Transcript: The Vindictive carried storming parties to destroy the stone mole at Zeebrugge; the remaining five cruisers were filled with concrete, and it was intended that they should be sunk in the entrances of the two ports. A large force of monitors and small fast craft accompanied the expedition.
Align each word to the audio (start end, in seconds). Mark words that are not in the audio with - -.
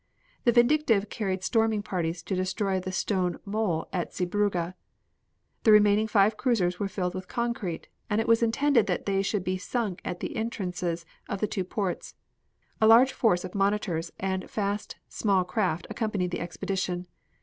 The 0.45 0.51
Vindictive 0.51 1.09
carried 1.09 1.43
storming 1.43 1.83
parties 1.83 2.23
to 2.23 2.35
destroy 2.35 2.79
the 2.79 2.91
stone 2.91 3.37
mole 3.45 3.87
at 3.93 4.15
Zeebrugge; 4.15 4.73
the 5.61 5.71
remaining 5.71 6.07
five 6.07 6.37
cruisers 6.37 6.79
were 6.79 6.87
filled 6.87 7.13
with 7.13 7.27
concrete, 7.27 7.87
and 8.09 8.19
it 8.19 8.27
was 8.27 8.41
intended 8.41 8.87
that 8.87 9.05
they 9.05 9.21
should 9.21 9.43
be 9.43 9.59
sunk 9.59 10.01
in 10.03 10.17
the 10.19 10.35
entrances 10.35 11.05
of 11.29 11.39
the 11.39 11.45
two 11.45 11.63
ports. 11.63 12.15
A 12.81 12.87
large 12.87 13.13
force 13.13 13.43
of 13.45 13.53
monitors 13.53 14.11
and 14.19 14.41
small 14.49 15.43
fast 15.43 15.47
craft 15.47 15.85
accompanied 15.91 16.31
the 16.31 16.39
expedition. 16.39 17.05